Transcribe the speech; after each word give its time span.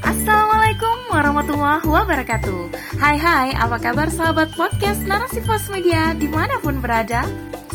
Assalamualaikum 0.00 1.12
warahmatullahi 1.12 1.84
wabarakatuh. 1.84 2.72
Hai 2.96 3.20
hai, 3.20 3.48
apa 3.52 3.76
kabar 3.76 4.08
sahabat 4.08 4.48
podcast 4.56 5.04
Narasi 5.04 5.44
Pos 5.44 5.68
Media 5.68 6.16
di 6.16 6.24
mana 6.24 6.56
pun 6.64 6.80
berada? 6.80 7.28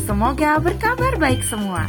Semoga 0.09 0.57
berkabar 0.57 1.17
baik 1.21 1.45
semua. 1.45 1.85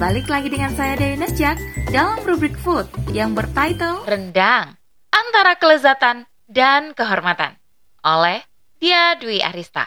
Balik 0.00 0.32
lagi 0.32 0.48
dengan 0.48 0.72
saya 0.72 0.96
Dewi 0.96 1.20
Nesjak 1.20 1.60
dalam 1.92 2.16
rubrik 2.24 2.56
food 2.60 2.88
yang 3.12 3.36
bertitle 3.36 4.00
Rendang 4.08 4.80
Antara 5.12 5.60
Kelezatan 5.60 6.24
dan 6.48 6.96
Kehormatan. 6.96 7.60
Oleh 8.04 8.40
Dia 8.80 9.20
Dwi 9.20 9.44
Arista. 9.44 9.84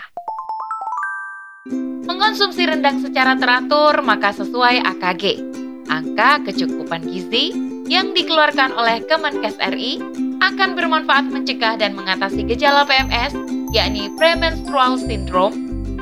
Mengonsumsi 2.07 2.63
rendang 2.63 3.03
secara 3.03 3.35
teratur 3.35 3.99
maka 3.99 4.31
sesuai 4.31 4.79
AKG 4.95 5.23
Angka 5.87 6.43
kecukupan 6.47 7.03
gizi 7.07 7.66
yang 7.87 8.11
dikeluarkan 8.11 8.75
oleh 8.75 8.99
Kemenkes 9.07 9.55
RI 9.71 10.03
akan 10.43 10.75
bermanfaat 10.75 11.31
mencegah 11.31 11.79
dan 11.79 11.95
mengatasi 11.95 12.43
gejala 12.43 12.83
PMS, 12.83 13.33
yakni 13.71 14.11
premenstrual 14.19 14.99
syndrome, 14.99 15.55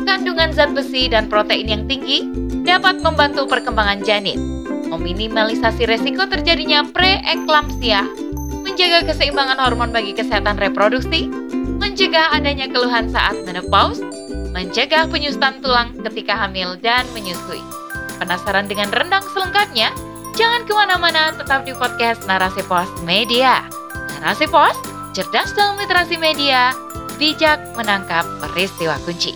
kandungan 0.03 0.51
zat 0.51 0.73
besi 0.73 1.07
dan 1.07 1.29
protein 1.29 1.69
yang 1.69 1.83
tinggi, 1.85 2.25
dapat 2.65 2.99
membantu 3.05 3.45
perkembangan 3.45 4.01
janin, 4.01 4.37
meminimalisasi 4.89 5.85
resiko 5.85 6.25
terjadinya 6.25 6.81
preeklampsia, 6.89 8.05
menjaga 8.65 9.05
keseimbangan 9.05 9.61
hormon 9.61 9.93
bagi 9.93 10.17
kesehatan 10.17 10.57
reproduksi, 10.57 11.29
mencegah 11.77 12.33
adanya 12.33 12.65
keluhan 12.65 13.07
saat 13.13 13.37
menopause, 13.45 14.01
mencegah 14.51 15.05
penyusutan 15.05 15.61
tulang 15.61 15.93
ketika 16.01 16.33
hamil 16.33 16.73
dan 16.81 17.05
menyusui. 17.13 17.61
Penasaran 18.17 18.65
dengan 18.65 18.89
rendang 18.89 19.23
selengkapnya? 19.35 19.93
Jangan 20.35 20.67
ke 20.67 20.75
mana-mana, 20.75 21.31
tetap 21.31 21.63
di 21.63 21.71
podcast 21.71 22.27
Narasi 22.27 22.59
Pos 22.67 22.91
Media. 23.07 23.63
Narasi 24.19 24.51
Pos, 24.51 24.75
cerdas 25.15 25.55
dalam 25.55 25.79
literasi 25.79 26.19
media, 26.19 26.75
bijak 27.15 27.63
menangkap 27.79 28.27
peristiwa 28.43 28.99
kunci. 29.07 29.31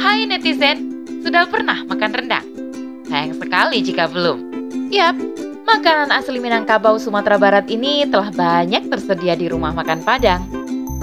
Hai 0.00 0.24
netizen, 0.24 1.04
sudah 1.20 1.44
pernah 1.44 1.84
makan 1.84 2.10
rendang? 2.16 2.46
Sayang 3.12 3.36
sekali 3.36 3.84
jika 3.84 4.08
belum. 4.08 4.40
Yap, 4.88 5.12
makanan 5.68 6.08
asli 6.08 6.40
Minangkabau 6.40 6.96
Sumatera 6.96 7.36
Barat 7.36 7.68
ini 7.68 8.08
telah 8.08 8.32
banyak 8.32 8.88
tersedia 8.88 9.36
di 9.36 9.52
rumah 9.52 9.76
makan 9.76 10.00
Padang. 10.08 10.40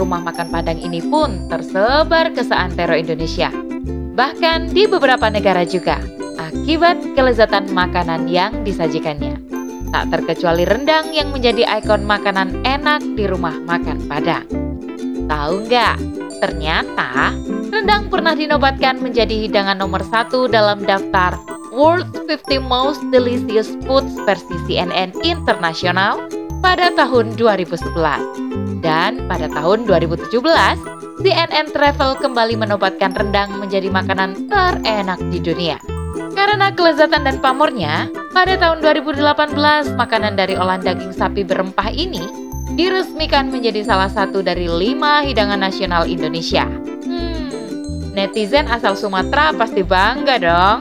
Rumah 0.02 0.26
makan 0.26 0.50
Padang 0.50 0.82
ini 0.82 0.98
pun 1.06 1.46
tersebar 1.46 2.34
ke 2.34 2.42
seantero 2.42 2.98
Indonesia. 2.98 3.54
Bahkan 4.18 4.74
di 4.74 4.90
beberapa 4.90 5.30
negara 5.30 5.62
juga 5.62 6.02
akibat 6.50 6.98
kelezatan 7.14 7.70
makanan 7.70 8.26
yang 8.26 8.66
disajikannya. 8.66 9.38
Tak 9.94 10.10
terkecuali 10.14 10.66
rendang 10.66 11.14
yang 11.14 11.30
menjadi 11.30 11.66
ikon 11.82 12.06
makanan 12.06 12.62
enak 12.66 13.02
di 13.14 13.26
rumah 13.30 13.58
makan 13.66 14.02
Padang. 14.10 14.46
Tahu 15.30 15.70
nggak? 15.70 15.98
Ternyata 16.42 17.34
rendang 17.70 18.10
pernah 18.10 18.34
dinobatkan 18.34 18.98
menjadi 18.98 19.46
hidangan 19.46 19.78
nomor 19.78 20.02
satu 20.06 20.50
dalam 20.50 20.82
daftar 20.86 21.38
World 21.70 22.10
50 22.26 22.66
Most 22.66 23.02
Delicious 23.14 23.70
Foods 23.86 24.14
versi 24.26 24.56
CNN 24.66 25.14
Internasional 25.22 26.26
pada 26.66 26.90
tahun 26.94 27.38
2011. 27.38 28.80
Dan 28.80 29.28
pada 29.28 29.52
tahun 29.52 29.84
2017, 29.86 30.32
CNN 31.20 31.68
Travel 31.76 32.16
kembali 32.24 32.56
menobatkan 32.56 33.12
rendang 33.12 33.60
menjadi 33.60 33.92
makanan 33.92 34.48
terenak 34.48 35.20
di 35.28 35.40
dunia. 35.44 35.76
Karena 36.40 36.72
kelezatan 36.72 37.28
dan 37.28 37.44
pamornya, 37.44 38.08
pada 38.32 38.56
tahun 38.56 38.80
2018 38.80 39.60
makanan 40.00 40.40
dari 40.40 40.56
olahan 40.56 40.80
daging 40.80 41.12
sapi 41.12 41.44
berempah 41.44 41.92
ini 41.92 42.24
diresmikan 42.80 43.52
menjadi 43.52 43.84
salah 43.84 44.08
satu 44.08 44.40
dari 44.40 44.72
lima 44.72 45.20
hidangan 45.20 45.60
nasional 45.60 46.08
Indonesia. 46.08 46.64
Hmm, 47.04 48.16
netizen 48.16 48.72
asal 48.72 48.96
Sumatera 48.96 49.52
pasti 49.52 49.84
bangga 49.84 50.40
dong. 50.40 50.80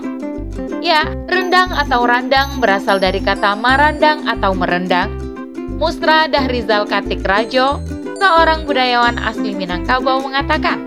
Ya, 0.78 1.10
rendang 1.26 1.74
atau 1.74 2.06
randang 2.06 2.62
berasal 2.62 3.02
dari 3.02 3.18
kata 3.18 3.58
marandang 3.58 4.30
atau 4.30 4.54
merendang. 4.54 5.10
Mustra 5.74 6.30
Dahrizal 6.30 6.86
Katik 6.86 7.26
Rajo, 7.26 7.82
seorang 8.22 8.62
budayawan 8.62 9.18
asli 9.26 9.58
Minangkabau 9.58 10.22
mengatakan, 10.22 10.86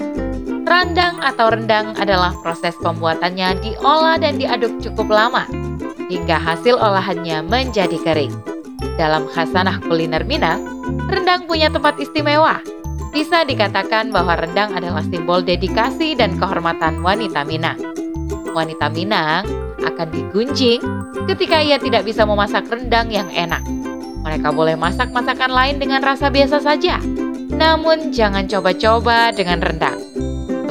Randang 0.72 1.20
atau 1.20 1.52
rendang 1.52 2.00
adalah 2.00 2.32
proses 2.40 2.72
pembuatannya 2.80 3.60
diolah 3.60 4.16
dan 4.16 4.40
diaduk 4.40 4.80
cukup 4.80 5.12
lama 5.12 5.44
hingga 6.08 6.40
hasil 6.40 6.80
olahannya 6.80 7.44
menjadi 7.44 8.00
kering. 8.00 8.32
Dalam 8.96 9.28
khasanah 9.28 9.84
kuliner 9.84 10.24
Minang, 10.24 10.64
rendang 11.12 11.44
punya 11.44 11.68
tempat 11.68 12.00
istimewa. 12.00 12.64
Bisa 13.12 13.44
dikatakan 13.44 14.16
bahwa 14.16 14.40
rendang 14.40 14.72
adalah 14.72 15.04
simbol 15.12 15.44
dedikasi 15.44 16.16
dan 16.16 16.40
kehormatan 16.40 17.04
wanita 17.04 17.44
Minang. 17.44 17.76
Wanita 18.56 18.88
Minang 18.96 19.44
akan 19.84 20.08
digunjing 20.08 20.80
ketika 21.28 21.60
ia 21.60 21.84
tidak 21.84 22.08
bisa 22.08 22.24
memasak 22.24 22.64
rendang 22.72 23.12
yang 23.12 23.28
enak. 23.36 23.60
Mereka 24.24 24.56
boleh 24.56 24.80
masak 24.80 25.12
masakan 25.12 25.52
lain 25.52 25.84
dengan 25.84 26.00
rasa 26.00 26.32
biasa 26.32 26.64
saja, 26.64 26.96
namun 27.52 28.16
jangan 28.16 28.48
coba-coba 28.48 29.36
dengan 29.36 29.60
rendang 29.60 30.11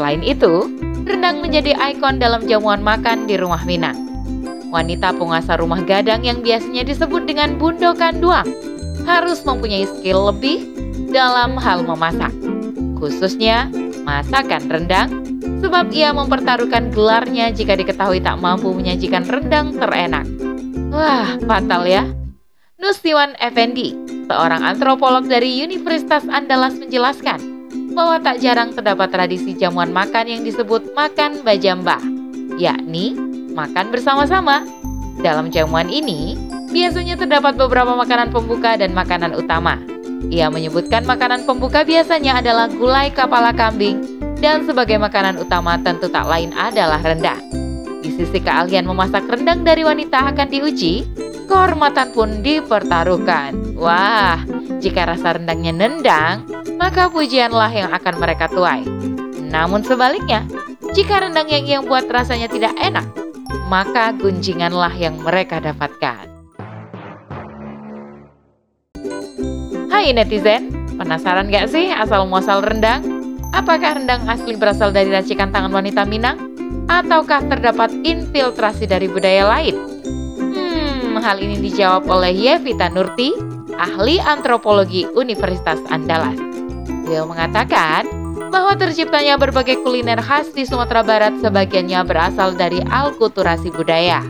Selain 0.00 0.24
itu, 0.24 0.64
rendang 1.04 1.44
menjadi 1.44 1.76
ikon 1.76 2.16
dalam 2.16 2.48
jamuan 2.48 2.80
makan 2.80 3.28
di 3.28 3.36
rumah 3.36 3.60
Minang. 3.68 4.00
Wanita 4.72 5.12
penguasa 5.12 5.60
rumah 5.60 5.84
gadang 5.84 6.24
yang 6.24 6.40
biasanya 6.40 6.88
disebut 6.88 7.28
dengan 7.28 7.60
Bundo 7.60 7.92
Kanduang 7.92 8.48
harus 9.04 9.44
mempunyai 9.44 9.84
skill 9.84 10.32
lebih 10.32 10.64
dalam 11.12 11.52
hal 11.60 11.84
memasak, 11.84 12.32
khususnya 12.96 13.68
masakan 14.08 14.72
rendang, 14.72 15.08
sebab 15.60 15.92
ia 15.92 16.16
mempertaruhkan 16.16 16.88
gelarnya 16.96 17.52
jika 17.52 17.76
diketahui 17.76 18.24
tak 18.24 18.40
mampu 18.40 18.72
menyajikan 18.72 19.28
rendang 19.28 19.76
terenak. 19.76 20.24
Wah, 20.96 21.36
fatal 21.44 21.84
ya. 21.84 22.08
Nustiwan 22.80 23.36
Effendi, 23.36 23.92
seorang 24.32 24.64
antropolog 24.64 25.28
dari 25.28 25.60
Universitas 25.60 26.24
Andalas 26.32 26.80
menjelaskan, 26.80 27.49
bahwa 27.90 28.22
tak 28.22 28.38
jarang 28.38 28.70
terdapat 28.70 29.10
tradisi 29.10 29.54
jamuan 29.58 29.90
makan 29.90 30.26
yang 30.30 30.42
disebut 30.46 30.94
makan 30.94 31.42
bajamba, 31.42 31.98
yakni 32.56 33.18
makan 33.52 33.90
bersama-sama. 33.90 34.62
Dalam 35.20 35.52
jamuan 35.52 35.92
ini, 35.92 36.38
biasanya 36.72 37.18
terdapat 37.18 37.58
beberapa 37.58 37.92
makanan 37.92 38.32
pembuka 38.32 38.78
dan 38.78 38.96
makanan 38.96 39.36
utama. 39.36 39.76
Ia 40.30 40.48
menyebutkan 40.48 41.04
makanan 41.04 41.44
pembuka 41.44 41.82
biasanya 41.82 42.40
adalah 42.40 42.70
gulai 42.70 43.10
kepala 43.10 43.50
kambing 43.52 44.00
dan 44.40 44.64
sebagai 44.64 44.96
makanan 44.96 45.36
utama 45.36 45.76
tentu 45.80 46.08
tak 46.08 46.24
lain 46.24 46.54
adalah 46.56 47.02
rendang. 47.04 47.42
Di 48.00 48.08
sisi 48.16 48.40
keahlian 48.40 48.88
memasak 48.88 49.28
rendang 49.28 49.60
dari 49.60 49.84
wanita 49.84 50.32
akan 50.32 50.48
diuji, 50.48 51.04
kehormatan 51.44 52.16
pun 52.16 52.40
dipertaruhkan. 52.40 53.76
Wah, 53.76 54.40
jika 54.80 55.04
rasa 55.04 55.36
rendangnya 55.36 55.76
nendang, 55.76 56.48
maka 56.80 57.12
pujianlah 57.12 57.68
yang 57.68 57.92
akan 57.92 58.14
mereka 58.16 58.48
tuai. 58.48 58.80
Namun 59.52 59.84
sebaliknya, 59.84 60.48
jika 60.96 61.20
rendang 61.20 61.52
yang 61.52 61.64
ia 61.68 61.78
buat 61.84 62.08
rasanya 62.08 62.48
tidak 62.48 62.72
enak, 62.80 63.04
maka 63.68 64.16
gunjinganlah 64.16 64.90
yang 64.96 65.20
mereka 65.20 65.60
dapatkan. 65.60 66.26
Hai 69.92 70.16
netizen, 70.16 70.72
penasaran 70.96 71.52
gak 71.52 71.68
sih 71.68 71.92
asal 71.92 72.24
muasal 72.24 72.64
rendang? 72.64 73.04
Apakah 73.52 74.00
rendang 74.00 74.24
asli 74.30 74.56
berasal 74.56 74.96
dari 74.96 75.12
racikan 75.12 75.52
tangan 75.52 75.76
wanita 75.76 76.08
Minang? 76.08 76.56
Ataukah 76.88 77.44
terdapat 77.46 77.92
infiltrasi 78.02 78.88
dari 78.88 79.10
budaya 79.10 79.44
lain? 79.46 79.76
Hmm, 80.38 81.18
hal 81.20 81.36
ini 81.38 81.58
dijawab 81.58 82.06
oleh 82.06 82.30
Yevita 82.30 82.90
Nurti, 82.90 83.49
ahli 83.80 84.20
antropologi 84.20 85.08
Universitas 85.16 85.80
Andalas. 85.88 86.36
Beliau 87.08 87.24
mengatakan 87.24 88.04
bahwa 88.52 88.76
terciptanya 88.76 89.40
berbagai 89.40 89.80
kuliner 89.80 90.20
khas 90.20 90.52
di 90.52 90.68
Sumatera 90.68 91.00
Barat 91.00 91.40
sebagiannya 91.40 92.04
berasal 92.04 92.52
dari 92.52 92.84
alkulturasi 92.84 93.72
budaya. 93.72 94.20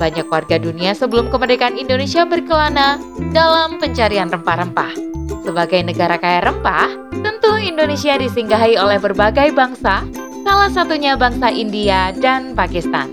Banyak 0.00 0.32
warga 0.32 0.56
dunia 0.56 0.96
sebelum 0.96 1.28
kemerdekaan 1.28 1.76
Indonesia 1.76 2.24
berkelana 2.24 2.96
dalam 3.36 3.76
pencarian 3.76 4.32
rempah-rempah. 4.32 4.96
Sebagai 5.44 5.84
negara 5.84 6.16
kaya 6.16 6.40
rempah, 6.40 6.88
tentu 7.20 7.60
Indonesia 7.60 8.16
disinggahi 8.16 8.80
oleh 8.80 8.96
berbagai 8.96 9.52
bangsa, 9.52 10.00
salah 10.40 10.72
satunya 10.72 11.20
bangsa 11.20 11.52
India 11.52 12.16
dan 12.16 12.56
Pakistan. 12.56 13.12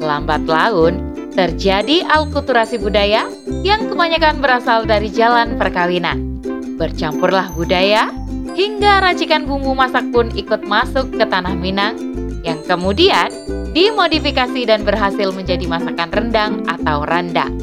Lambat 0.00 0.48
laun, 0.48 1.11
terjadi 1.32 2.04
alkulturasi 2.06 2.76
budaya 2.76 3.28
yang 3.64 3.88
kebanyakan 3.88 4.38
berasal 4.44 4.84
dari 4.84 5.08
jalan 5.08 5.56
perkawinan. 5.56 6.40
Bercampurlah 6.76 7.52
budaya, 7.56 8.12
hingga 8.52 9.00
racikan 9.00 9.48
bumbu 9.48 9.72
masak 9.72 10.04
pun 10.12 10.28
ikut 10.36 10.64
masuk 10.68 11.08
ke 11.16 11.24
tanah 11.24 11.56
Minang 11.56 11.96
yang 12.44 12.60
kemudian 12.68 13.32
dimodifikasi 13.72 14.68
dan 14.68 14.84
berhasil 14.84 15.32
menjadi 15.32 15.64
masakan 15.64 16.10
rendang 16.12 16.52
atau 16.68 17.06
randang. 17.08 17.54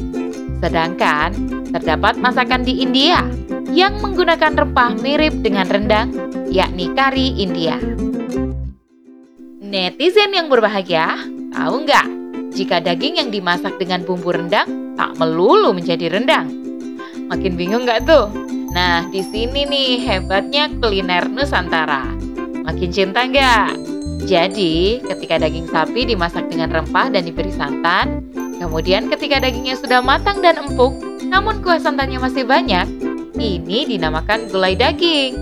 Sedangkan 0.58 1.30
terdapat 1.70 2.18
masakan 2.18 2.66
di 2.66 2.82
India 2.82 3.22
yang 3.70 4.02
menggunakan 4.02 4.66
rempah 4.66 4.98
mirip 4.98 5.32
dengan 5.46 5.70
rendang, 5.70 6.10
yakni 6.50 6.90
kari 6.92 7.38
India. 7.38 7.78
Netizen 9.62 10.34
yang 10.34 10.50
berbahagia, 10.50 11.22
tahu 11.54 11.86
nggak? 11.86 12.19
Jika 12.50 12.82
daging 12.82 13.22
yang 13.22 13.30
dimasak 13.30 13.78
dengan 13.78 14.02
bumbu 14.02 14.34
rendang 14.34 14.94
tak 14.98 15.14
melulu 15.16 15.70
menjadi 15.70 16.10
rendang. 16.10 16.50
Makin 17.30 17.54
bingung 17.54 17.86
nggak 17.86 18.10
tuh? 18.10 18.26
Nah, 18.70 19.06
di 19.10 19.22
sini 19.22 19.66
nih 19.66 20.02
hebatnya 20.02 20.70
kuliner 20.78 21.26
Nusantara. 21.26 22.06
Makin 22.66 22.90
cinta 22.90 23.26
nggak? 23.26 23.74
Jadi, 24.26 25.00
ketika 25.06 25.40
daging 25.40 25.66
sapi 25.70 26.06
dimasak 26.06 26.46
dengan 26.52 26.70
rempah 26.70 27.08
dan 27.08 27.24
diberi 27.24 27.50
santan, 27.50 28.20
kemudian 28.60 29.08
ketika 29.08 29.40
dagingnya 29.40 29.74
sudah 29.80 30.04
matang 30.04 30.44
dan 30.44 30.60
empuk, 30.60 30.92
namun 31.26 31.64
kuah 31.64 31.80
santannya 31.80 32.20
masih 32.20 32.44
banyak, 32.44 32.86
ini 33.40 33.88
dinamakan 33.88 34.50
gulai 34.52 34.76
daging. 34.76 35.34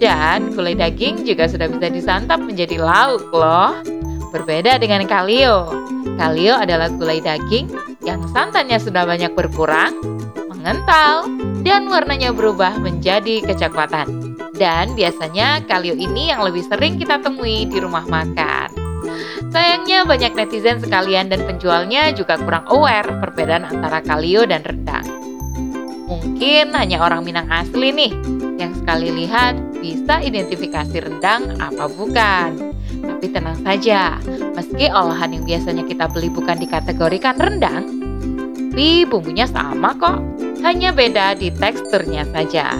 Dan 0.00 0.50
gulai 0.56 0.74
daging 0.74 1.22
juga 1.22 1.46
sudah 1.46 1.70
bisa 1.70 1.86
disantap 1.92 2.40
menjadi 2.42 2.80
lauk 2.80 3.30
loh. 3.30 3.78
Berbeda 4.34 4.82
dengan 4.82 5.06
kalio. 5.06 5.70
Kalio 6.18 6.58
adalah 6.58 6.90
gulai 6.90 7.22
daging 7.22 7.70
yang 8.02 8.18
santannya 8.34 8.82
sudah 8.82 9.06
banyak 9.06 9.30
berkurang, 9.30 9.94
mengental, 10.50 11.30
dan 11.62 11.86
warnanya 11.86 12.34
berubah 12.34 12.74
menjadi 12.82 13.46
kecoklatan. 13.46 14.34
Dan 14.58 14.98
biasanya 14.98 15.62
kalio 15.70 15.94
ini 15.94 16.34
yang 16.34 16.42
lebih 16.42 16.66
sering 16.66 16.98
kita 16.98 17.22
temui 17.22 17.70
di 17.70 17.78
rumah 17.78 18.02
makan. 18.10 18.74
Sayangnya 19.54 20.02
banyak 20.02 20.34
netizen 20.34 20.82
sekalian 20.82 21.30
dan 21.30 21.46
penjualnya 21.46 22.10
juga 22.10 22.34
kurang 22.34 22.66
aware 22.74 23.06
perbedaan 23.22 23.62
antara 23.62 24.02
kalio 24.02 24.42
dan 24.50 24.66
rendang. 24.66 25.06
Mungkin 26.10 26.74
hanya 26.74 27.06
orang 27.06 27.22
Minang 27.22 27.46
asli 27.54 27.94
nih 27.94 28.10
yang 28.58 28.74
sekali 28.74 29.14
lihat 29.14 29.54
bisa 29.78 30.18
identifikasi 30.18 31.06
rendang 31.06 31.54
apa 31.62 31.86
bukan. 31.86 32.74
Tapi 33.04 33.26
tenang 33.30 33.58
saja, 33.60 34.16
meski 34.56 34.88
olahan 34.88 35.36
yang 35.36 35.44
biasanya 35.44 35.84
kita 35.84 36.08
beli 36.08 36.32
bukan 36.32 36.56
dikategorikan 36.60 37.36
rendang, 37.36 38.04
tapi 38.74 39.06
bumbunya 39.06 39.46
sama 39.46 39.94
kok, 39.94 40.18
hanya 40.66 40.90
beda 40.90 41.38
di 41.38 41.54
teksturnya 41.54 42.26
saja. 42.34 42.74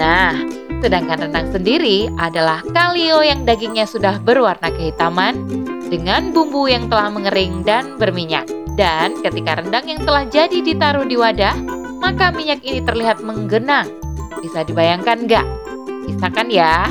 Nah, 0.00 0.32
sedangkan 0.80 1.28
rendang 1.28 1.52
sendiri 1.52 2.08
adalah 2.16 2.64
kalio 2.72 3.20
yang 3.20 3.44
dagingnya 3.44 3.84
sudah 3.84 4.16
berwarna 4.16 4.72
kehitaman 4.72 5.36
dengan 5.92 6.32
bumbu 6.32 6.72
yang 6.72 6.88
telah 6.88 7.12
mengering 7.12 7.60
dan 7.68 8.00
berminyak. 8.00 8.48
Dan 8.80 9.20
ketika 9.20 9.60
rendang 9.60 9.84
yang 9.84 10.00
telah 10.08 10.24
jadi 10.24 10.56
ditaruh 10.64 11.04
di 11.04 11.20
wadah, 11.20 11.52
maka 12.00 12.32
minyak 12.32 12.64
ini 12.64 12.80
terlihat 12.80 13.20
menggenang. 13.20 13.92
Bisa 14.40 14.64
dibayangkan 14.64 15.28
nggak? 15.28 15.46
Bisa 16.08 16.32
kan 16.32 16.48
ya? 16.48 16.88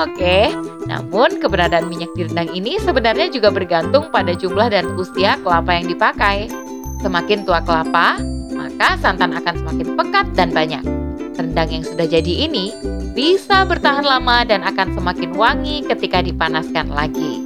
Oke, 0.00 0.56
namun 0.92 1.40
keberadaan 1.40 1.88
minyak 1.88 2.12
di 2.12 2.28
rendang 2.28 2.52
ini 2.52 2.76
sebenarnya 2.76 3.32
juga 3.32 3.48
bergantung 3.48 4.12
pada 4.12 4.36
jumlah 4.36 4.68
dan 4.68 4.92
usia 5.00 5.40
kelapa 5.40 5.72
yang 5.72 5.88
dipakai. 5.88 6.52
Semakin 7.00 7.48
tua 7.48 7.64
kelapa, 7.64 8.20
maka 8.52 9.00
santan 9.00 9.32
akan 9.32 9.56
semakin 9.64 9.88
pekat 9.96 10.26
dan 10.36 10.52
banyak. 10.52 10.84
Rendang 11.32 11.72
yang 11.72 11.84
sudah 11.88 12.04
jadi 12.04 12.44
ini 12.44 12.76
bisa 13.16 13.64
bertahan 13.64 14.04
lama 14.04 14.44
dan 14.44 14.60
akan 14.68 14.92
semakin 14.92 15.32
wangi 15.32 15.80
ketika 15.88 16.20
dipanaskan 16.20 16.92
lagi. 16.92 17.40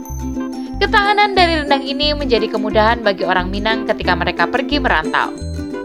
Ketahanan 0.83 1.39
dari 1.39 1.63
rendang 1.63 1.87
ini 1.87 2.13
menjadi 2.19 2.51
kemudahan 2.51 3.01
bagi 3.01 3.23
orang 3.23 3.49
Minang 3.49 3.87
ketika 3.87 4.19
mereka 4.19 4.51
pergi 4.51 4.83
merantau. 4.83 5.33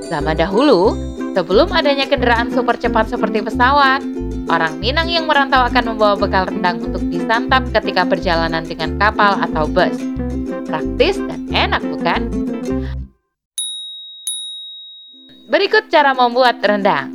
Zaman 0.10 0.36
dahulu, 0.36 0.98
sebelum 1.38 1.72
adanya 1.72 2.10
kendaraan 2.10 2.52
super 2.52 2.76
cepat 2.76 3.08
seperti 3.08 3.40
pesawat, 3.46 4.04
orang 4.52 4.78
Minang 4.82 5.08
yang 5.08 5.26
merantau 5.26 5.64
akan 5.64 5.96
membawa 5.96 6.16
bekal 6.20 6.48
rendang 6.48 6.84
untuk 6.84 7.04
disantap 7.08 7.68
ketika 7.72 8.04
perjalanan 8.04 8.64
dengan 8.68 9.00
kapal 9.00 9.40
atau 9.40 9.66
bus. 9.68 9.96
Praktis 10.68 11.20
dan 11.28 11.48
enak 11.52 11.84
bukan? 11.88 12.28
Berikut 15.52 15.92
cara 15.92 16.16
membuat 16.16 16.64
rendang. 16.64 17.12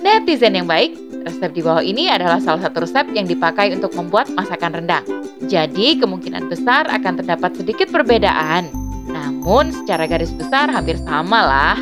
Netizen 0.00 0.56
yang 0.56 0.68
baik, 0.68 0.96
resep 1.24 1.52
di 1.52 1.60
bawah 1.64 1.80
ini 1.80 2.08
adalah 2.08 2.40
salah 2.40 2.68
satu 2.68 2.84
resep 2.84 3.08
yang 3.16 3.24
dipakai 3.24 3.72
untuk 3.72 3.92
membuat 3.96 4.28
masakan 4.32 4.84
rendang. 4.84 5.04
Jadi 5.48 6.00
kemungkinan 6.00 6.48
besar 6.48 6.88
akan 6.88 7.20
terdapat 7.20 7.56
sedikit 7.56 7.92
perbedaan. 7.92 8.72
Namun 9.08 9.72
secara 9.72 10.08
garis 10.08 10.32
besar 10.32 10.72
hampir 10.72 10.96
sama 11.04 11.40
lah. 11.44 11.76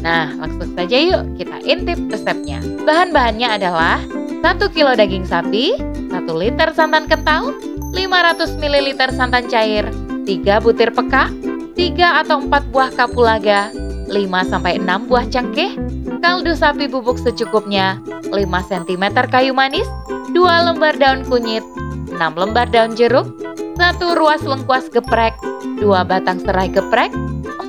Nah, 0.00 0.34
langsung 0.40 0.72
saja 0.72 0.96
yuk 0.98 1.36
kita 1.36 1.56
intip 1.68 2.00
resepnya. 2.08 2.58
Bahan-bahannya 2.88 3.48
adalah 3.60 4.00
1 4.42 4.58
kilo 4.74 4.90
daging 4.98 5.22
sapi, 5.22 5.78
1 6.10 6.26
liter 6.34 6.74
santan 6.74 7.06
kental, 7.06 7.54
500 7.94 8.58
ml 8.58 8.90
santan 9.14 9.46
cair, 9.46 9.86
3 10.26 10.58
butir 10.58 10.90
peka, 10.90 11.30
3 11.78 12.20
atau 12.26 12.42
4 12.42 12.74
buah 12.74 12.90
kapulaga, 12.90 13.70
5-6 14.10 15.06
buah 15.06 15.24
cengkeh, 15.30 15.78
kaldu 16.18 16.58
sapi 16.58 16.90
bubuk 16.90 17.22
secukupnya, 17.22 18.02
5 18.34 18.42
cm 18.42 19.04
kayu 19.30 19.54
manis, 19.54 19.86
2 20.34 20.34
lembar 20.42 20.98
daun 20.98 21.22
kunyit, 21.22 21.62
6 22.10 22.18
lembar 22.18 22.66
daun 22.66 22.98
jeruk, 22.98 23.30
1 23.78 24.18
ruas 24.18 24.42
lengkuas 24.42 24.90
geprek, 24.90 25.38
2 25.78 25.86
batang 26.02 26.42
serai 26.42 26.66
geprek, 26.66 27.14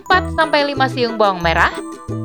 4-5 0.09 0.49
siung 0.89 1.21
bawang 1.21 1.37
merah, 1.45 1.69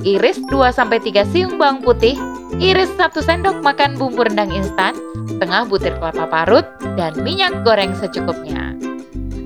Iris 0.08 0.40
2-3 0.48 1.28
siung 1.28 1.60
bawang 1.60 1.84
putih, 1.84 2.16
iris 2.56 2.88
1 2.96 3.12
sendok 3.20 3.60
makan 3.60 4.00
bumbu 4.00 4.24
rendang 4.24 4.48
instan, 4.48 4.96
setengah 5.28 5.68
butir 5.68 5.92
kelapa 6.00 6.24
parut, 6.24 6.64
dan 6.96 7.12
minyak 7.20 7.52
goreng 7.62 7.92
secukupnya. 7.92 8.72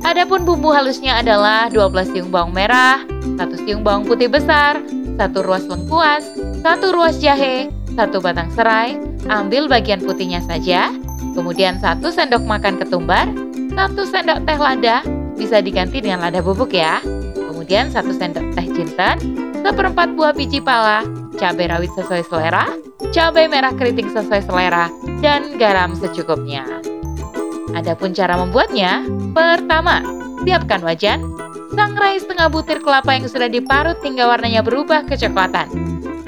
Adapun 0.07 0.47
bumbu 0.47 0.71
halusnya 0.71 1.19
adalah 1.19 1.67
12 1.71 2.15
siung 2.15 2.31
bawang 2.31 2.55
merah, 2.55 3.03
1 3.39 3.43
siung 3.67 3.83
bawang 3.83 4.07
putih 4.07 4.31
besar, 4.31 4.79
1 5.19 5.19
ruas 5.47 5.67
lengkuas, 5.67 6.27
1 6.63 6.95
ruas 6.95 7.19
jahe, 7.19 7.71
1 7.95 8.23
batang 8.23 8.51
serai, 8.55 8.99
ambil 9.31 9.71
bagian 9.71 10.03
putihnya 10.03 10.43
saja, 10.43 10.91
kemudian 11.35 11.79
1 11.79 12.03
sendok 12.11 12.43
makan 12.43 12.83
ketumbar, 12.83 13.31
1 13.75 13.95
sendok 14.03 14.43
teh 14.47 14.59
lada, 14.59 15.07
bisa 15.39 15.63
diganti 15.63 16.03
dengan 16.03 16.23
lada 16.27 16.43
bubuk 16.43 16.75
ya, 16.75 16.99
kemudian 17.35 17.91
1 17.91 18.03
sendok 18.11 18.47
teh 18.59 18.67
jinten, 18.75 19.17
seperempat 19.63 20.19
buah 20.19 20.35
biji 20.35 20.59
pala, 20.59 21.07
cabai 21.39 21.71
rawit 21.71 21.95
sesuai 21.95 22.27
selera, 22.27 22.67
cabai 23.13 23.47
merah 23.47 23.77
keriting 23.77 24.09
sesuai 24.09 24.43
selera, 24.49 24.89
dan 25.21 25.61
garam 25.61 25.93
secukupnya. 25.93 26.65
Adapun 27.77 28.17
cara 28.17 28.41
membuatnya, 28.41 29.05
pertama, 29.37 30.01
siapkan 30.43 30.81
wajan, 30.81 31.21
sangrai 31.77 32.19
setengah 32.19 32.49
butir 32.49 32.81
kelapa 32.81 33.13
yang 33.17 33.29
sudah 33.29 33.49
diparut 33.53 34.01
hingga 34.01 34.25
warnanya 34.29 34.65
berubah 34.65 35.05
kecoklatan. 35.05 35.69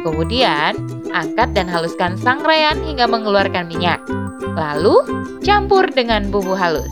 Kemudian, 0.05 0.77
angkat 1.11 1.57
dan 1.57 1.67
haluskan 1.67 2.21
sangraian 2.21 2.77
hingga 2.85 3.09
mengeluarkan 3.09 3.65
minyak. 3.65 4.01
Lalu, 4.55 5.01
campur 5.41 5.89
dengan 5.89 6.29
bumbu 6.29 6.53
halus. 6.53 6.89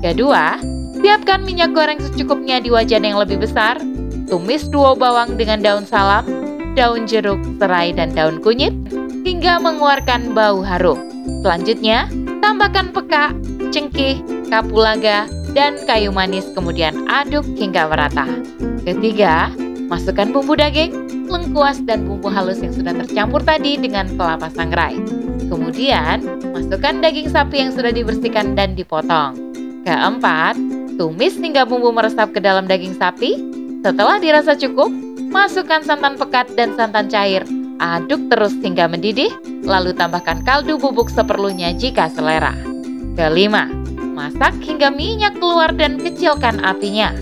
Kedua, 0.00 0.56
siapkan 1.00 1.44
minyak 1.44 1.76
goreng 1.76 2.00
secukupnya 2.00 2.60
di 2.60 2.72
wajan 2.72 3.04
yang 3.04 3.20
lebih 3.20 3.44
besar 3.44 3.76
Tumis 4.26 4.66
dua 4.66 4.98
bawang 4.98 5.38
dengan 5.38 5.62
daun 5.62 5.86
salam, 5.86 6.26
daun 6.74 7.06
jeruk, 7.06 7.38
serai, 7.62 7.94
dan 7.94 8.10
daun 8.10 8.42
kunyit 8.42 8.74
hingga 9.26 9.58
mengeluarkan 9.58 10.38
bau 10.38 10.62
harum. 10.62 11.02
Selanjutnya, 11.42 12.06
tambahkan 12.38 12.94
peka, 12.94 13.34
cengkeh, 13.74 14.22
kapulaga, 14.46 15.26
dan 15.50 15.74
kayu 15.82 16.14
manis 16.14 16.46
kemudian 16.54 16.94
aduk 17.10 17.42
hingga 17.58 17.90
merata. 17.90 18.30
Ketiga, 18.86 19.50
masukkan 19.90 20.30
bumbu 20.30 20.54
daging, 20.54 20.94
lengkuas, 21.26 21.82
dan 21.82 22.06
bumbu 22.06 22.30
halus 22.30 22.62
yang 22.62 22.70
sudah 22.70 22.94
tercampur 23.02 23.42
tadi 23.42 23.74
dengan 23.74 24.06
kelapa 24.14 24.46
sangrai. 24.54 24.94
Kemudian, 25.50 26.22
masukkan 26.54 27.02
daging 27.02 27.26
sapi 27.26 27.66
yang 27.66 27.74
sudah 27.74 27.90
dibersihkan 27.90 28.54
dan 28.54 28.78
dipotong. 28.78 29.34
Keempat, 29.82 30.54
tumis 30.94 31.34
hingga 31.34 31.66
bumbu 31.66 31.90
meresap 31.90 32.30
ke 32.30 32.38
dalam 32.38 32.70
daging 32.70 32.94
sapi, 32.94 33.42
setelah 33.82 34.22
dirasa 34.22 34.54
cukup, 34.54 34.90
masukkan 35.34 35.82
santan 35.82 36.14
pekat 36.14 36.46
dan 36.54 36.78
santan 36.78 37.10
cair. 37.10 37.42
Aduk 37.76 38.32
terus 38.32 38.56
hingga 38.64 38.88
mendidih, 38.88 39.28
lalu 39.60 39.92
tambahkan 39.92 40.40
kaldu 40.48 40.80
bubuk 40.80 41.12
seperlunya 41.12 41.76
jika 41.76 42.08
selera. 42.08 42.56
Kelima, 43.16 43.68
masak 44.16 44.56
hingga 44.64 44.88
minyak 44.88 45.36
keluar 45.36 45.68
dan 45.76 46.00
kecilkan 46.00 46.64
apinya. 46.64 47.12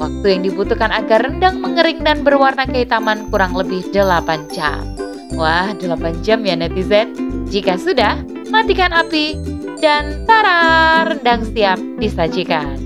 Waktu 0.00 0.26
yang 0.38 0.42
dibutuhkan 0.48 0.94
agar 0.94 1.26
rendang 1.26 1.60
mengering 1.60 2.06
dan 2.06 2.22
berwarna 2.22 2.64
kehitaman 2.64 3.28
kurang 3.28 3.52
lebih 3.52 3.84
8 3.92 4.48
jam. 4.54 4.80
Wah, 5.36 5.74
8 5.76 6.24
jam 6.24 6.40
ya 6.46 6.56
netizen. 6.56 7.12
Jika 7.50 7.76
sudah, 7.76 8.22
matikan 8.48 8.94
api 8.94 9.36
dan 9.82 10.24
tara, 10.24 11.04
rendang 11.04 11.44
siap 11.52 11.76
disajikan. 12.00 12.78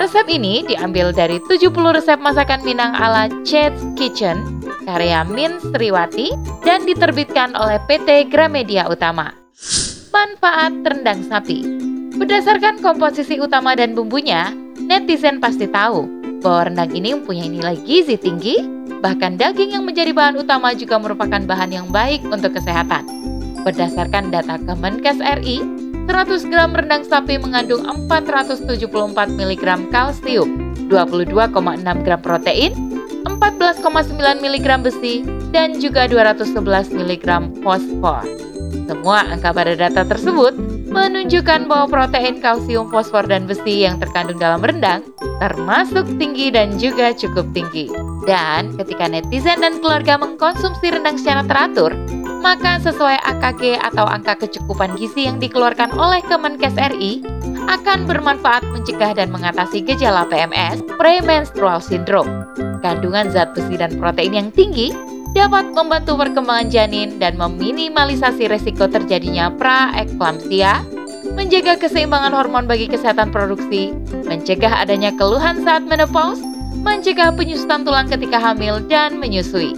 Resep 0.00 0.26
ini 0.26 0.66
diambil 0.66 1.14
dari 1.14 1.38
70 1.46 1.70
resep 1.94 2.18
masakan 2.18 2.64
Minang 2.66 2.96
ala 2.96 3.30
Chet's 3.46 3.84
Kitchen 3.94 4.61
karya 4.84 5.22
Min 5.26 5.58
Sriwati, 5.60 6.34
dan 6.66 6.84
diterbitkan 6.84 7.54
oleh 7.54 7.78
PT 7.86 8.30
Gramedia 8.30 8.86
Utama. 8.90 9.32
Manfaat 10.12 10.76
rendang 10.84 11.24
sapi 11.24 11.64
Berdasarkan 12.12 12.84
komposisi 12.84 13.40
utama 13.40 13.72
dan 13.72 13.96
bumbunya, 13.96 14.52
netizen 14.76 15.40
pasti 15.40 15.64
tahu 15.64 16.04
bahwa 16.44 16.68
rendang 16.68 16.92
ini 16.92 17.16
mempunyai 17.16 17.48
nilai 17.48 17.80
gizi 17.88 18.20
tinggi, 18.20 18.60
bahkan 19.00 19.40
daging 19.40 19.72
yang 19.72 19.88
menjadi 19.88 20.12
bahan 20.12 20.36
utama 20.36 20.76
juga 20.76 21.00
merupakan 21.00 21.40
bahan 21.40 21.72
yang 21.72 21.88
baik 21.88 22.20
untuk 22.28 22.52
kesehatan. 22.52 23.08
Berdasarkan 23.64 24.28
data 24.28 24.60
Kemenkes 24.60 25.24
RI, 25.40 25.64
100 26.04 26.50
gram 26.52 26.76
rendang 26.76 27.06
sapi 27.08 27.40
mengandung 27.40 27.88
474 27.88 28.68
mg 29.32 29.64
kalsium, 29.88 30.50
22,6 30.92 32.04
gram 32.04 32.20
protein, 32.20 32.91
14,9 33.26 34.42
mg 34.42 34.66
besi, 34.82 35.22
dan 35.54 35.78
juga 35.78 36.08
211 36.10 36.92
mg 36.94 37.26
fosfor. 37.62 38.24
Semua 38.88 39.24
angka 39.30 39.54
pada 39.54 39.78
data 39.78 40.02
tersebut 40.02 40.52
menunjukkan 40.92 41.70
bahwa 41.70 41.86
protein, 41.88 42.42
kalsium, 42.42 42.90
fosfor, 42.92 43.24
dan 43.24 43.48
besi 43.48 43.86
yang 43.86 43.96
terkandung 44.02 44.36
dalam 44.36 44.60
rendang 44.60 45.00
termasuk 45.40 46.04
tinggi 46.20 46.52
dan 46.52 46.76
juga 46.76 47.10
cukup 47.14 47.46
tinggi. 47.56 47.88
Dan 48.26 48.74
ketika 48.78 49.10
netizen 49.10 49.58
dan 49.58 49.82
keluarga 49.82 50.14
mengkonsumsi 50.20 50.94
rendang 50.94 51.18
secara 51.18 51.42
teratur, 51.42 51.94
maka 52.42 52.82
sesuai 52.82 53.22
AKG 53.22 53.78
atau 53.78 54.02
angka 54.02 54.34
kecukupan 54.46 54.98
gizi 54.98 55.30
yang 55.30 55.38
dikeluarkan 55.38 55.94
oleh 55.94 56.18
Kemenkes 56.26 56.74
RI 56.74 57.22
akan 57.70 58.04
bermanfaat 58.10 58.66
mencegah 58.74 59.14
dan 59.14 59.30
mengatasi 59.30 59.82
gejala 59.86 60.26
PMS, 60.26 60.82
premenstrual 60.98 61.78
syndrome. 61.78 62.41
Kandungan 62.82 63.30
zat 63.30 63.54
besi 63.54 63.78
dan 63.78 63.94
protein 63.96 64.34
yang 64.34 64.50
tinggi 64.50 64.90
dapat 65.32 65.72
membantu 65.72 66.18
perkembangan 66.18 66.68
janin 66.68 67.16
dan 67.16 67.40
meminimalisasi 67.40 68.50
resiko 68.50 68.84
terjadinya 68.90 69.48
praeklamsia, 69.54 70.84
menjaga 71.32 71.80
keseimbangan 71.80 72.36
hormon 72.36 72.68
bagi 72.68 72.90
kesehatan 72.90 73.32
produksi, 73.32 73.96
mencegah 74.28 74.84
adanya 74.84 75.14
keluhan 75.16 75.64
saat 75.64 75.86
menopause, 75.88 76.42
mencegah 76.84 77.32
penyusutan 77.32 77.86
tulang 77.86 78.10
ketika 78.10 78.36
hamil 78.36 78.82
dan 78.90 79.16
menyusui. 79.16 79.72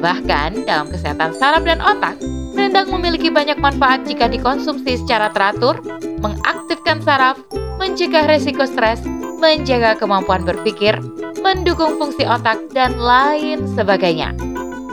Bahkan 0.00 0.64
dalam 0.64 0.88
kesehatan 0.88 1.36
saraf 1.36 1.66
dan 1.66 1.82
otak, 1.82 2.16
rendang 2.56 2.88
memiliki 2.88 3.28
banyak 3.28 3.60
manfaat 3.60 4.06
jika 4.08 4.30
dikonsumsi 4.30 5.02
secara 5.04 5.28
teratur, 5.34 5.82
mengaktifkan 6.22 7.02
saraf, 7.04 7.36
mencegah 7.76 8.24
resiko 8.24 8.64
stres, 8.64 9.04
menjaga 9.36 9.98
kemampuan 10.00 10.46
berpikir, 10.48 10.96
mendukung 11.40 12.00
fungsi 12.00 12.24
otak, 12.24 12.70
dan 12.72 12.96
lain 12.96 13.64
sebagainya. 13.76 14.36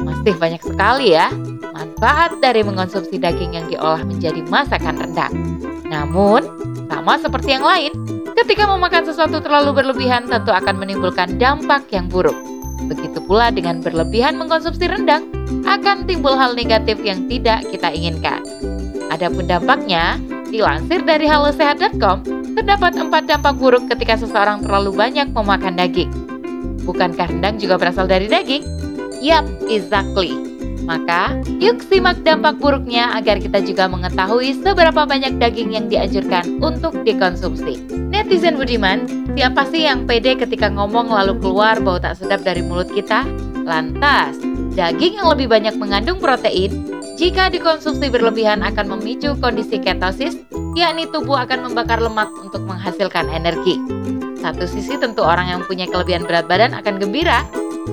Masih 0.04 0.36
banyak 0.36 0.62
sekali 0.64 1.16
ya 1.16 1.32
manfaat 1.74 2.38
dari 2.40 2.62
mengonsumsi 2.62 3.18
daging 3.18 3.58
yang 3.58 3.66
diolah 3.68 4.04
menjadi 4.06 4.44
masakan 4.48 5.00
rendang. 5.02 5.34
Namun, 5.90 6.46
sama 6.88 7.18
seperti 7.18 7.58
yang 7.58 7.66
lain, 7.66 7.92
ketika 8.38 8.70
memakan 8.70 9.04
sesuatu 9.08 9.42
terlalu 9.42 9.84
berlebihan 9.84 10.30
tentu 10.30 10.54
akan 10.54 10.78
menimbulkan 10.78 11.42
dampak 11.42 11.88
yang 11.90 12.08
buruk. 12.08 12.36
Begitu 12.88 13.24
pula 13.24 13.50
dengan 13.50 13.80
berlebihan 13.80 14.36
mengkonsumsi 14.36 14.86
rendang, 14.86 15.26
akan 15.64 16.06
timbul 16.06 16.36
hal 16.36 16.54
negatif 16.54 17.00
yang 17.02 17.26
tidak 17.32 17.64
kita 17.72 17.90
inginkan. 17.90 18.44
Adapun 19.10 19.48
dampaknya, 19.48 20.20
dilansir 20.52 21.02
dari 21.02 21.26
halosehat.com, 21.26 22.22
terdapat 22.54 22.94
empat 23.00 23.26
dampak 23.26 23.56
buruk 23.58 23.88
ketika 23.90 24.20
seseorang 24.20 24.62
terlalu 24.62 24.94
banyak 24.94 25.32
memakan 25.32 25.80
daging. 25.80 26.12
Bukankah 26.84 27.32
rendang 27.32 27.56
juga 27.60 27.80
berasal 27.80 28.08
dari 28.08 28.28
daging? 28.28 28.63
Yap, 29.24 29.48
exactly. 29.72 30.36
Maka, 30.84 31.40
yuk 31.63 31.80
simak 31.88 32.20
dampak 32.28 32.60
buruknya 32.60 33.16
agar 33.16 33.40
kita 33.40 33.63
juga 33.63 33.88
mengetahui 33.88 34.52
seberapa 34.60 35.08
banyak 35.08 35.40
daging 35.40 35.72
yang 35.72 35.88
dianjurkan 35.88 36.60
untuk 36.60 36.92
dikonsumsi. 37.08 37.80
Netizen 38.12 38.60
Budiman, 38.60 39.08
siapa 39.32 39.63
sih 39.72 39.88
yang 39.88 40.04
pede 40.04 40.36
ketika 40.36 40.68
ngomong 40.68 41.08
lalu 41.08 41.40
keluar 41.40 41.80
bau 41.80 42.04
tak 42.04 42.20
sedap 42.20 42.44
dari 42.44 42.60
mulut 42.60 42.92
kita? 42.92 43.24
Lantas, 43.63 44.36
daging 44.75 45.24
yang 45.24 45.32
lebih 45.32 45.48
banyak 45.48 45.80
mengandung 45.80 46.20
protein, 46.20 46.93
jika 47.13 47.53
dikonsumsi 47.53 48.10
berlebihan 48.10 48.65
akan 48.65 48.98
memicu 48.98 49.38
kondisi 49.38 49.77
ketosis, 49.77 50.34
yakni 50.74 51.05
tubuh 51.13 51.38
akan 51.38 51.70
membakar 51.70 52.01
lemak 52.01 52.29
untuk 52.41 52.65
menghasilkan 52.65 53.29
energi. 53.29 53.77
Satu 54.41 54.65
sisi 54.65 54.98
tentu 54.98 55.22
orang 55.22 55.48
yang 55.48 55.62
punya 55.63 55.86
kelebihan 55.86 56.25
berat 56.25 56.50
badan 56.50 56.74
akan 56.74 56.98
gembira, 56.98 57.46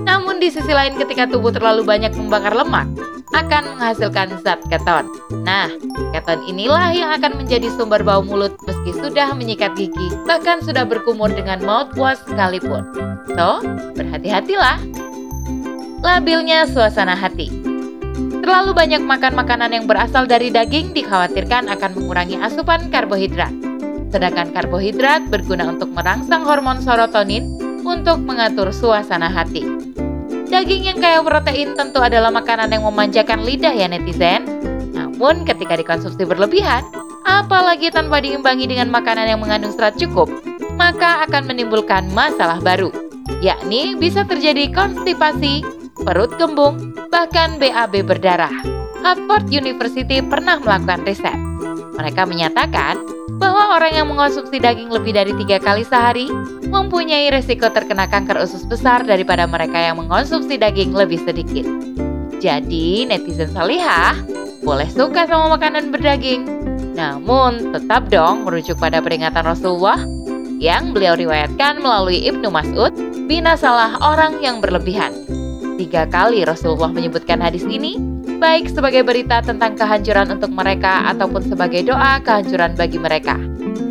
namun 0.08 0.40
di 0.40 0.48
sisi 0.48 0.72
lain 0.72 0.96
ketika 0.96 1.28
tubuh 1.28 1.52
terlalu 1.52 1.84
banyak 1.84 2.16
membakar 2.16 2.56
lemak, 2.56 2.88
akan 3.36 3.76
menghasilkan 3.76 4.40
zat 4.42 4.58
keton. 4.72 5.06
Nah, 5.46 5.70
keton 6.16 6.40
inilah 6.48 6.90
yang 6.90 7.14
akan 7.14 7.44
menjadi 7.44 7.70
sumber 7.76 8.02
bau 8.02 8.24
mulut 8.24 8.56
meski 8.66 8.96
sudah 8.96 9.30
menyikat 9.36 9.76
gigi, 9.76 10.08
bahkan 10.26 10.64
sudah 10.64 10.82
berkumur 10.88 11.30
dengan 11.30 11.62
mouthwash 11.62 12.24
sekalipun. 12.26 12.88
So, 13.36 13.62
berhati-hatilah. 13.94 14.80
Labilnya 16.00 16.64
suasana 16.64 17.12
hati. 17.12 17.59
Terlalu 18.40 18.73
banyak 18.73 19.02
makan 19.04 19.32
makanan 19.37 19.70
yang 19.76 19.85
berasal 19.85 20.25
dari 20.25 20.49
daging 20.49 20.97
dikhawatirkan 20.97 21.68
akan 21.68 21.90
mengurangi 21.92 22.40
asupan 22.40 22.88
karbohidrat. 22.88 23.52
Sedangkan 24.11 24.50
karbohidrat 24.50 25.28
berguna 25.28 25.68
untuk 25.68 25.92
merangsang 25.92 26.42
hormon 26.42 26.80
serotonin 26.80 27.47
untuk 27.85 28.18
mengatur 28.25 28.73
suasana 28.73 29.28
hati. 29.28 29.62
Daging 30.50 30.82
yang 30.90 30.99
kaya 30.99 31.23
protein 31.23 31.78
tentu 31.78 32.02
adalah 32.02 32.35
makanan 32.35 32.75
yang 32.75 32.82
memanjakan 32.82 33.47
lidah 33.47 33.70
ya 33.70 33.87
netizen. 33.87 34.42
Namun 34.90 35.47
ketika 35.47 35.78
dikonsumsi 35.78 36.26
berlebihan, 36.26 36.82
apalagi 37.23 37.92
tanpa 37.94 38.18
diimbangi 38.18 38.66
dengan 38.66 38.90
makanan 38.90 39.30
yang 39.30 39.38
mengandung 39.38 39.70
serat 39.70 39.94
cukup, 39.94 40.26
maka 40.75 41.23
akan 41.28 41.44
menimbulkan 41.54 42.11
masalah 42.11 42.59
baru, 42.59 42.90
yakni 43.44 43.94
bisa 43.94 44.26
terjadi 44.26 44.73
konstipasi, 44.75 45.62
perut 46.02 46.33
kembung, 46.40 46.97
bahkan 47.12 47.61
BAB 47.61 48.04
berdarah. 48.04 48.52
Harvard 49.00 49.49
University 49.49 50.21
pernah 50.21 50.61
melakukan 50.61 51.04
riset. 51.09 51.37
Mereka 51.97 52.28
menyatakan 52.28 53.00
bahwa 53.40 53.80
orang 53.80 53.97
yang 53.97 54.07
mengonsumsi 54.12 54.61
daging 54.61 54.92
lebih 54.92 55.16
dari 55.16 55.33
tiga 55.40 55.57
kali 55.57 55.85
sehari 55.85 56.28
mempunyai 56.69 57.33
resiko 57.33 57.73
terkena 57.73 58.04
kanker 58.04 58.37
usus 58.40 58.69
besar 58.69 59.04
daripada 59.04 59.49
mereka 59.49 59.80
yang 59.80 59.97
mengonsumsi 59.97 60.61
daging 60.61 60.92
lebih 60.92 61.21
sedikit. 61.25 61.64
Jadi, 62.40 63.09
netizen 63.09 63.52
salihah 63.52 64.16
boleh 64.61 64.88
suka 64.92 65.25
sama 65.25 65.57
makanan 65.57 65.88
berdaging, 65.88 66.45
namun 66.92 67.73
tetap 67.73 68.12
dong 68.12 68.45
merujuk 68.45 68.76
pada 68.76 69.00
peringatan 69.00 69.45
Rasulullah 69.45 70.00
yang 70.61 70.92
beliau 70.92 71.16
riwayatkan 71.16 71.80
melalui 71.80 72.21
Ibnu 72.28 72.52
Mas'ud, 72.52 72.92
binasalah 73.25 73.97
orang 74.04 74.45
yang 74.45 74.61
berlebihan. 74.61 75.39
Tiga 75.80 76.04
kali 76.04 76.44
Rasulullah 76.44 76.92
menyebutkan 76.92 77.40
hadis 77.40 77.64
ini, 77.64 77.96
baik 78.37 78.68
sebagai 78.68 79.00
berita 79.00 79.40
tentang 79.40 79.80
kehancuran 79.80 80.28
untuk 80.28 80.52
mereka 80.52 81.08
ataupun 81.08 81.40
sebagai 81.49 81.88
doa 81.88 82.20
kehancuran 82.20 82.76
bagi 82.76 83.00
mereka. 83.00 83.40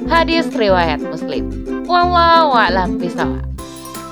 Hadis 0.06 0.46
riwayat 0.54 1.02
Muslim. 1.02 1.50
Wallahu 1.90 2.54
a'lam 2.54 3.02
bishawab. 3.02 3.42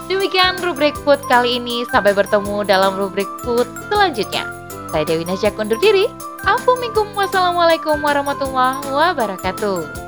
Demikian 0.10 0.58
rubrik 0.66 0.98
food 1.06 1.22
kali 1.30 1.62
ini. 1.62 1.86
Sampai 1.94 2.18
bertemu 2.18 2.66
dalam 2.66 2.98
rubrik 2.98 3.30
food 3.46 3.70
selanjutnya. 3.94 4.50
Saya 4.90 5.06
Dewi 5.06 5.30
Najak 5.30 5.54
undur 5.62 5.78
diri. 5.78 6.10
Assalamualaikum 6.50 8.02
warahmatullahi 8.02 8.90
wabarakatuh. 8.90 10.07